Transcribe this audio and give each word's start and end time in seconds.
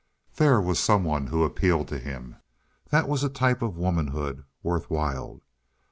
There 0.37 0.59
was 0.59 0.79
someone 0.79 1.25
that 1.25 1.37
appealed 1.39 1.87
to 1.89 1.99
him. 1.99 2.37
That 2.89 3.07
was 3.07 3.23
a 3.23 3.29
type 3.29 3.61
of 3.61 3.77
womanhood 3.77 4.43
worth 4.63 4.89
while. 4.89 5.43